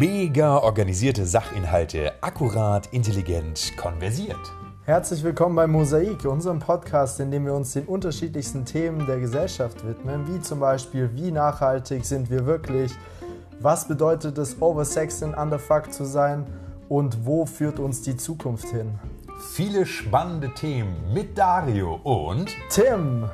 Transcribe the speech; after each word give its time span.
Mega 0.00 0.56
organisierte 0.56 1.26
Sachinhalte, 1.26 2.14
akkurat, 2.22 2.86
intelligent, 2.90 3.76
konversiert. 3.76 4.40
Herzlich 4.86 5.22
willkommen 5.22 5.54
bei 5.54 5.66
Mosaik, 5.66 6.24
unserem 6.24 6.58
Podcast, 6.58 7.20
in 7.20 7.30
dem 7.30 7.44
wir 7.44 7.52
uns 7.52 7.74
den 7.74 7.84
unterschiedlichsten 7.84 8.64
Themen 8.64 9.04
der 9.04 9.18
Gesellschaft 9.18 9.86
widmen, 9.86 10.26
wie 10.26 10.40
zum 10.40 10.58
Beispiel, 10.58 11.10
wie 11.12 11.30
nachhaltig 11.30 12.06
sind 12.06 12.30
wir 12.30 12.46
wirklich, 12.46 12.90
was 13.60 13.88
bedeutet 13.88 14.38
es, 14.38 14.62
oversexed 14.62 15.22
und 15.22 15.34
underfucked 15.34 15.92
zu 15.92 16.06
sein 16.06 16.46
und 16.88 17.26
wo 17.26 17.44
führt 17.44 17.78
uns 17.78 18.00
die 18.00 18.16
Zukunft 18.16 18.70
hin. 18.70 18.98
Viele 19.52 19.84
spannende 19.84 20.54
Themen 20.54 21.12
mit 21.12 21.36
Dario 21.36 22.00
und 22.04 22.48
Tim! 22.70 23.28